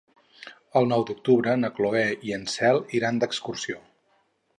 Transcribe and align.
El 0.79 0.87
nou 0.91 1.03
d'octubre 1.09 1.53
na 1.63 1.69
Cloè 1.79 2.01
i 2.29 2.33
na 2.45 2.49
Cel 2.53 2.81
iran 3.01 3.21
d'excursió. 3.25 3.79